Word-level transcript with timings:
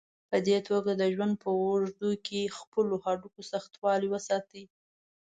په 0.29 0.37
دې 0.47 0.57
توګه 0.69 0.91
د 0.95 1.03
ژوند 1.13 1.33
په 1.43 1.49
اوږدو 1.61 2.11
کې 2.25 2.53
خپلو 2.57 2.95
هډوکو 3.05 3.41
سختوالی 3.51 4.07
وساتئ. 4.11 4.63